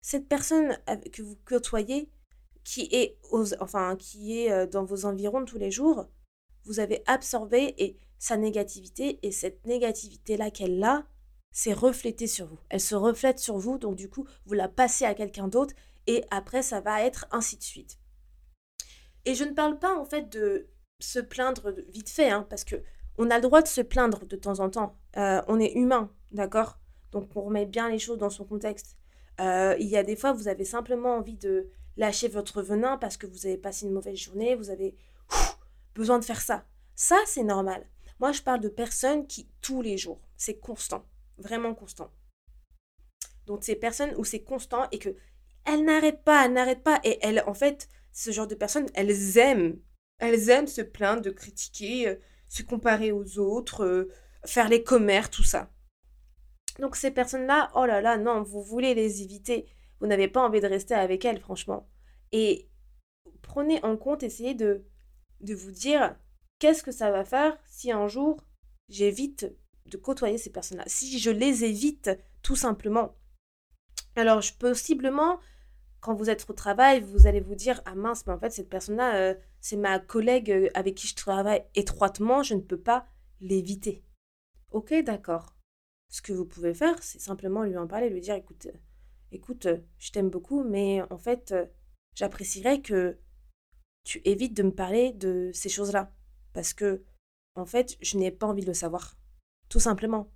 [0.00, 0.78] cette personne
[1.12, 2.10] que vous côtoyez,
[2.62, 3.18] qui est,
[3.60, 6.06] enfin, qui est euh, dans vos environs tous les jours,
[6.64, 11.06] vous avez absorbé et sa négativité et cette négativité-là qu'elle a,
[11.52, 12.58] c'est reflété sur vous.
[12.70, 15.74] Elle se reflète sur vous, donc du coup, vous la passez à quelqu'un d'autre
[16.06, 17.98] et après, ça va être ainsi de suite.
[19.24, 20.68] Et je ne parle pas en fait de
[21.00, 22.76] se plaindre vite fait, hein, parce que
[23.16, 24.98] on a le droit de se plaindre de temps en temps.
[25.16, 26.78] Euh, on est humain, d'accord?
[27.12, 28.96] Donc on remet bien les choses dans son contexte.
[29.40, 33.16] Euh, il y a des fois, vous avez simplement envie de lâcher votre venin parce
[33.16, 34.96] que vous avez passé une mauvaise journée, vous avez
[35.94, 36.64] besoin de faire ça.
[36.94, 37.86] Ça, c'est normal.
[38.20, 41.04] Moi, je parle de personnes qui, tous les jours, c'est constant,
[41.38, 42.10] vraiment constant.
[43.46, 45.14] Donc, ces personnes où c'est constant et que
[45.64, 47.00] elles n'arrêtent pas, elles n'arrêtent pas.
[47.04, 49.78] Et elles, en fait, ce genre de personnes, elles aiment.
[50.18, 52.16] Elles aiment se plaindre, de critiquer, euh,
[52.48, 54.08] se comparer aux autres,
[54.46, 55.70] faire les commères, tout ça.
[56.80, 59.66] Donc ces personnes-là, oh là là, non, vous voulez les éviter.
[60.00, 61.88] Vous n'avez pas envie de rester avec elles, franchement.
[62.32, 62.68] Et
[63.42, 64.84] prenez en compte, essayez de,
[65.40, 66.16] vous dire
[66.58, 68.42] qu'est-ce que ça va faire si un jour
[68.88, 69.46] j'évite
[69.86, 70.84] de côtoyer ces personnes-là?
[70.86, 72.10] Si je les évite,
[72.42, 73.14] tout simplement.
[74.16, 75.38] Alors, possiblement,
[76.00, 78.68] quand vous êtes au travail, vous allez vous dire Ah mince, mais en fait, cette
[78.68, 83.06] personne-là, euh, c'est ma collègue euh, avec qui je travaille étroitement, je ne peux pas
[83.40, 84.04] l'éviter.
[84.74, 85.56] Ok, d'accord.
[86.10, 88.76] Ce que vous pouvez faire, c'est simplement lui en parler, lui dire écoute, euh,
[89.32, 91.54] écoute, je t'aime beaucoup, mais en fait,
[92.14, 93.16] j'apprécierais que
[94.04, 96.12] tu évites de me parler de ces choses-là.
[96.52, 97.04] Parce que,
[97.54, 99.16] en fait, je n'ai pas envie de le savoir.
[99.68, 100.30] Tout simplement.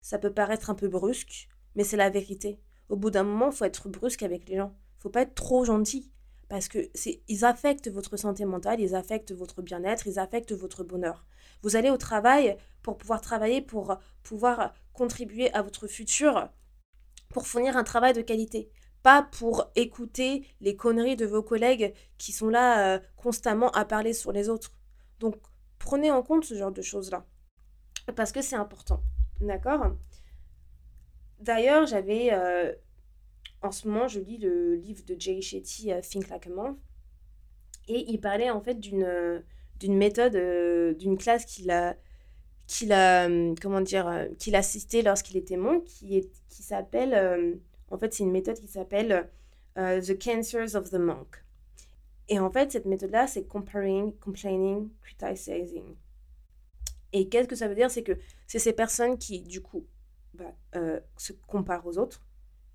[0.00, 2.58] Ça peut paraître un peu brusque, mais c'est la vérité.
[2.88, 4.74] Au bout d'un moment, il faut être brusque avec les gens
[5.06, 6.10] faut pas être trop gentil
[6.48, 6.90] parce que
[7.28, 11.24] ils affectent votre santé mentale, ils affectent votre bien-être, ils affectent votre bonheur.
[11.62, 16.48] Vous allez au travail pour pouvoir travailler, pour pouvoir contribuer à votre futur,
[17.30, 18.70] pour fournir un travail de qualité,
[19.02, 24.12] pas pour écouter les conneries de vos collègues qui sont là euh, constamment à parler
[24.12, 24.72] sur les autres.
[25.18, 25.36] Donc
[25.78, 27.24] prenez en compte ce genre de choses-là
[28.14, 29.02] parce que c'est important.
[29.40, 29.96] D'accord?
[31.40, 32.72] D'ailleurs, j'avais euh,
[33.62, 36.74] en ce moment, je lis le livre de Jay Shetty, euh, Think Like a.
[37.88, 39.42] Et il parlait en fait d'une
[39.80, 41.96] d'une méthode, euh, d'une classe qu'il a,
[42.66, 43.28] qu'il a,
[43.60, 47.58] comment dire, qu'il a assisté lorsqu'il était monk, qui, est, qui s'appelle,
[47.90, 49.30] en fait, c'est une méthode qui s'appelle
[49.76, 51.44] The Cancers of the Monk.
[52.28, 55.94] Et en fait, cette méthode-là, c'est comparing, complaining, criticizing.
[57.12, 57.88] Et qu'est-ce que ça veut dire?
[57.88, 59.86] C'est que c'est ces personnes qui, du coup,
[60.34, 60.52] bah,
[61.16, 62.26] se comparent aux autres,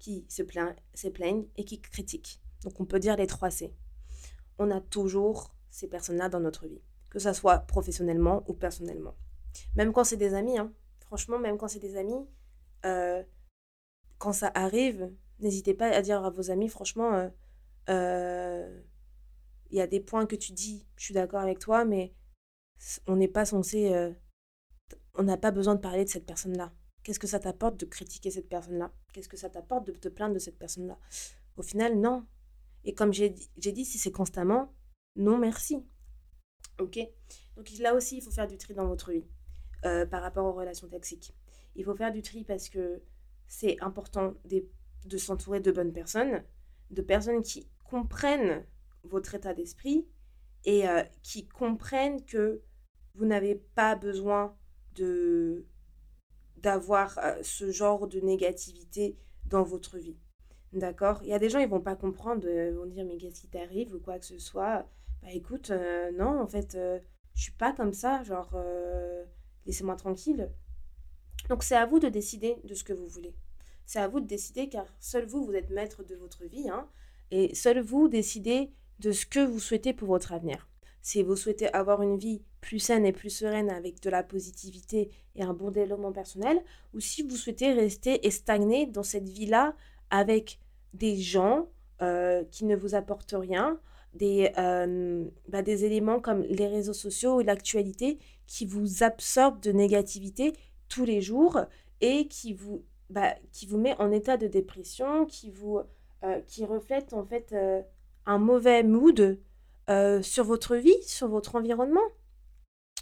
[0.02, 2.42] qui se, plaignent et qui critiquent.
[2.64, 3.74] Donc on peut dire les trois C.
[4.58, 6.82] On a toujours ces personnes-là dans notre vie.
[7.12, 9.16] Que ça soit professionnellement ou personnellement.
[9.76, 10.74] Même quand c'est des amis, hein.
[11.02, 12.26] franchement, même quand c'est des amis,
[12.86, 13.22] euh,
[14.18, 17.30] quand ça arrive, n'hésitez pas à dire à vos amis, franchement, euh,
[17.90, 18.82] euh,
[19.70, 22.16] il y a des points que tu dis, je suis d'accord avec toi, mais
[23.08, 24.14] on n'est pas censé,
[25.14, 26.74] on n'a pas besoin de parler de cette personne-là.
[27.04, 28.92] Qu'est-ce que ça t'apporte de critiquer cette personne-là?
[29.14, 30.98] Qu'est-ce que ça t'apporte de te plaindre de cette personne-là?
[31.58, 32.26] Au final, non.
[32.84, 34.74] Et comme j'ai dit, si c'est constamment,
[35.16, 35.86] non merci.
[36.82, 37.00] Ok
[37.56, 39.26] Donc là aussi, il faut faire du tri dans votre vie
[39.86, 41.34] euh, par rapport aux relations toxiques.
[41.76, 43.02] Il faut faire du tri parce que
[43.48, 46.44] c'est important de, s'entourer de bonnes personnes,
[46.90, 48.66] de personnes qui comprennent
[49.04, 50.08] votre état d'esprit
[50.66, 52.62] et euh, qui comprennent que
[53.14, 54.56] vous n'avez pas besoin
[54.96, 55.66] de
[56.58, 60.18] d'avoir euh, ce genre de négativité dans votre vie.
[60.74, 61.20] D'accord?
[61.24, 63.50] Il y a des gens, ils vont pas comprendre, ils vont dire mais qu'est-ce qui
[63.50, 64.88] t'arrive ou quoi que ce soit?
[65.22, 65.72] Bah écoute,
[66.18, 66.78] non, en fait,
[67.34, 69.24] je suis pas comme ça, genre, euh,
[69.66, 70.50] laissez-moi tranquille.
[71.50, 73.36] Donc c'est à vous de décider de ce que vous voulez.
[73.86, 76.70] C'est à vous de décider car seul vous, vous êtes maître de votre vie.
[76.70, 76.88] Hein,
[77.32, 80.68] et seul vous décidez de ce que vous souhaitez pour votre avenir.
[81.02, 85.10] Si vous souhaitez avoir une vie plus saine et plus sereine avec de la positivité
[85.36, 86.62] et un bon développement personnel,
[86.94, 89.76] ou si vous souhaitez rester et stagner dans cette vie-là
[90.12, 90.60] avec
[90.94, 91.70] des gens
[92.04, 93.80] euh, qui ne vous apportent rien,
[94.14, 99.72] des, euh, bah, des éléments comme les réseaux sociaux et l'actualité qui vous absorbent de
[99.72, 100.54] négativité
[100.90, 101.62] tous les jours
[102.02, 105.80] et qui vous, bah, qui vous met en état de dépression, qui, vous,
[106.24, 107.82] euh, qui reflète en fait euh,
[108.26, 109.40] un mauvais mood
[110.22, 112.00] sur votre vie, sur votre environnement.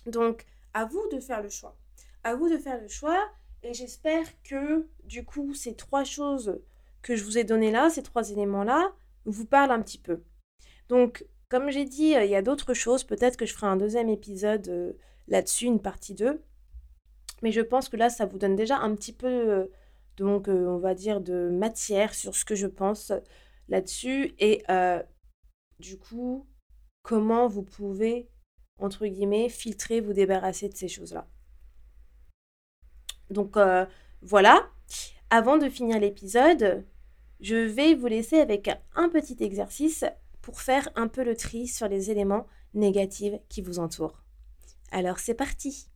[0.07, 1.77] Donc, à vous de faire le choix.
[2.23, 3.29] À vous de faire le choix.
[3.61, 6.59] Et j'espère que, du coup, ces trois choses
[7.03, 8.91] que je vous ai données là, ces trois éléments-là,
[9.25, 10.23] vous parlent un petit peu.
[10.89, 13.03] Donc, comme j'ai dit, euh, il y a d'autres choses.
[13.03, 14.93] Peut-être que je ferai un deuxième épisode euh,
[15.27, 16.41] là-dessus, une partie 2.
[17.41, 19.65] Mais je pense que là, ça vous donne déjà un petit peu, euh,
[20.17, 23.13] donc, on va dire, de matière sur ce que je pense
[23.69, 24.33] là-dessus.
[24.39, 24.63] Et
[25.79, 26.45] du coup,
[27.03, 28.29] comment vous pouvez,
[28.77, 31.25] entre guillemets, filtrer, vous débarrasser de ces choses-là.
[33.29, 33.57] Donc,
[34.21, 34.67] voilà.
[35.29, 36.85] Avant de finir l'épisode,
[37.39, 40.03] je vais vous laisser avec un petit exercice
[40.49, 44.23] pour faire un peu le tri sur les éléments négatifs qui vous entourent.
[44.91, 45.87] Alors c'est parti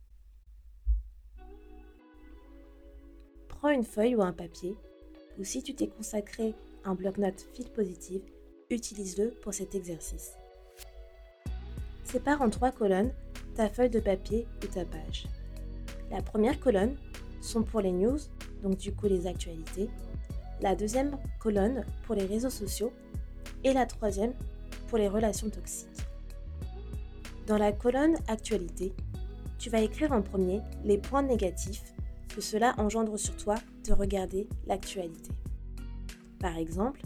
[3.48, 4.76] Prends une feuille ou un papier,
[5.40, 8.22] ou si tu t'es consacré un bloc-notes fil positive,
[8.70, 10.34] utilise-le pour cet exercice.
[12.04, 13.12] Sépare en trois colonnes
[13.56, 15.26] ta feuille de papier ou ta page.
[16.12, 16.96] La première colonne
[17.40, 18.18] sont pour les news,
[18.62, 19.90] donc du coup les actualités.
[20.60, 22.92] La deuxième colonne pour les réseaux sociaux
[23.64, 24.34] et la troisième
[24.88, 25.88] pour les relations toxiques.
[27.46, 28.94] Dans la colonne Actualité,
[29.58, 31.94] tu vas écrire en premier les points négatifs
[32.34, 35.30] que cela engendre sur toi de regarder l'actualité.
[36.38, 37.02] Par exemple,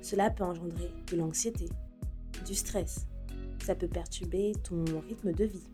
[0.00, 1.68] cela peut engendrer de l'anxiété,
[2.46, 3.06] du stress.
[3.64, 5.68] Ça peut perturber ton rythme de vie.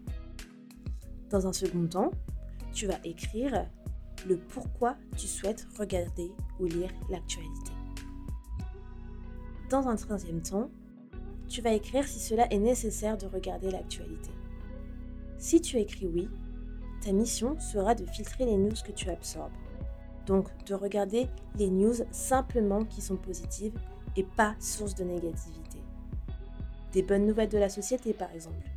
[1.31, 2.11] Dans un second temps,
[2.72, 3.66] tu vas écrire
[4.27, 7.76] le pourquoi tu souhaites regarder ou lire l'actualité.
[9.68, 10.70] Dans un troisième temps,
[11.48, 14.31] tu vas écrire si cela est nécessaire de regarder l'actualité.
[15.38, 16.29] Si tu écris oui,
[17.02, 19.52] ta mission sera de filtrer les news que tu absorbes.
[20.26, 21.26] Donc de regarder
[21.57, 23.76] les news simplement qui sont positives
[24.16, 25.79] et pas source de négativité.
[26.92, 28.70] Des bonnes nouvelles de la société par exemple.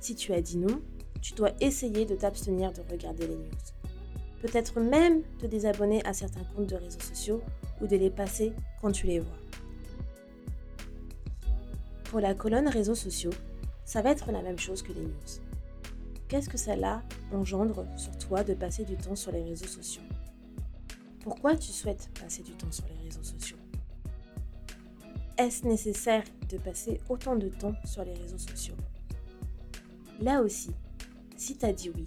[0.00, 0.82] Si tu as dit non,
[1.22, 4.40] tu dois essayer de t'abstenir de regarder les news.
[4.42, 7.40] Peut-être même te désabonner à certains comptes de réseaux sociaux
[7.80, 9.43] ou de les passer quand tu les vois.
[12.14, 13.32] Pour la colonne réseaux sociaux,
[13.84, 15.10] ça va être la même chose que les news.
[16.28, 17.02] Qu'est-ce que cela
[17.32, 20.04] engendre sur toi de passer du temps sur les réseaux sociaux?
[21.24, 23.56] Pourquoi tu souhaites passer du temps sur les réseaux sociaux?
[25.36, 28.76] Est-ce nécessaire de passer autant de temps sur les réseaux sociaux?
[30.20, 30.70] Là aussi,
[31.36, 32.06] si tu as dit oui,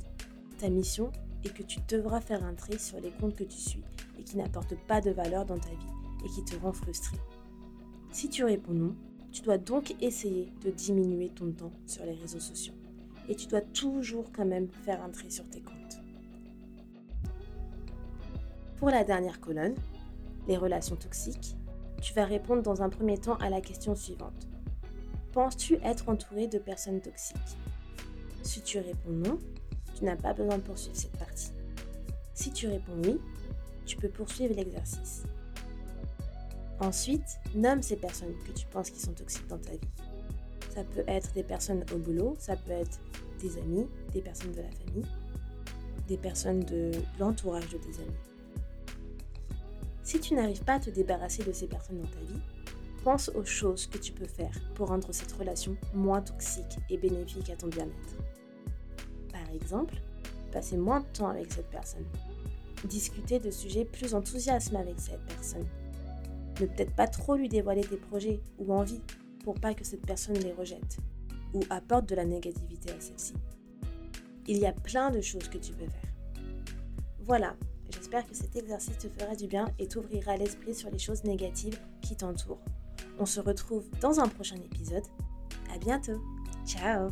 [0.58, 1.12] ta mission
[1.44, 3.84] est que tu devras faire un tri sur les comptes que tu suis
[4.18, 7.18] et qui n'apportent pas de valeur dans ta vie et qui te rend frustré.
[8.14, 8.96] Si tu réponds non,
[9.32, 12.74] tu dois donc essayer de diminuer ton temps sur les réseaux sociaux.
[13.30, 16.00] Et tu dois toujours quand même faire un tri sur tes comptes.
[18.78, 19.76] Pour la dernière colonne,
[20.48, 21.56] les relations toxiques,
[22.02, 24.48] tu vas répondre dans un premier temps à la question suivante.
[25.34, 27.58] Penses-tu être entouré de personnes toxiques?
[28.44, 29.40] Si tu réponds non,
[29.96, 31.52] tu n'as pas besoin de poursuivre cette partie.
[32.34, 33.20] Si tu réponds oui,
[33.86, 35.24] tu peux poursuivre l'exercice.
[36.80, 39.80] Ensuite, nomme ces personnes que tu penses qui sont toxiques dans ta vie.
[40.74, 43.00] Ça peut être des personnes au boulot, ça peut être
[43.42, 45.06] des amis, des personnes de la famille,
[46.08, 48.18] des personnes de l'entourage de tes amis.
[50.04, 52.40] Si tu n'arrives pas à te débarrasser de ces personnes dans ta vie,
[53.04, 57.50] pense aux choses que tu peux faire pour rendre cette relation moins toxique et bénéfique
[57.50, 58.18] à ton bien-être.
[59.32, 59.96] Par exemple,
[60.52, 62.06] passer moins de temps avec cette personne.
[62.84, 65.66] Discuter de sujets plus enthousiasmants avec cette personne.
[66.60, 69.02] Ne peut-être pas trop lui dévoiler tes projets ou envies
[69.44, 70.98] pour pas que cette personne les rejette
[71.54, 73.34] ou apporte de la négativité à celle-ci.
[74.48, 76.44] Il y a plein de choses que tu peux faire.
[77.20, 77.56] Voilà,
[77.94, 81.80] j'espère que cet exercice te fera du bien et t'ouvrira l'esprit sur les choses négatives
[82.02, 82.64] qui t'entourent.
[83.20, 85.06] On se retrouve dans un prochain épisode.
[85.74, 86.22] À bientôt.
[86.66, 87.12] Ciao